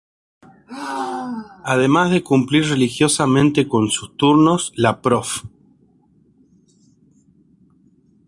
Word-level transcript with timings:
Además 1.63 2.09
de 2.09 2.23
cumplir 2.23 2.65
religiosamente 2.67 3.67
con 3.67 3.91
sus 3.91 4.17
turnos, 4.17 4.73
la 4.75 4.99
Prof. 4.99 5.43